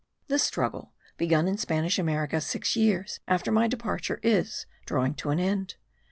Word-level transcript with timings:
This 0.29 0.41
struggle, 0.41 0.95
begun 1.15 1.47
in 1.47 1.59
Spanish 1.59 1.99
America 1.99 2.41
six 2.41 2.75
years 2.75 3.19
after 3.27 3.51
my 3.51 3.67
departure, 3.67 4.19
is 4.23 4.65
drawing 4.87 5.11
gradually 5.11 5.37
to 5.37 5.43
an 5.43 5.47
end. 5.47 5.75